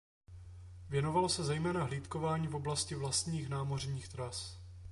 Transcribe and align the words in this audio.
Věnovalo 0.89 1.29
se 1.29 1.43
zejména 1.43 1.83
hlídkování 1.83 2.47
v 2.47 2.55
oblasti 2.55 2.95
vlastních 2.95 3.49
námořních 3.49 4.07
tras. 4.07 4.57